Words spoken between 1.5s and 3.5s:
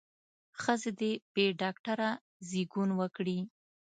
ډاکتره زېږون وکړي.